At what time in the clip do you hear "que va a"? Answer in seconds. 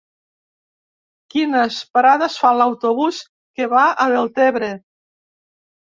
3.61-4.13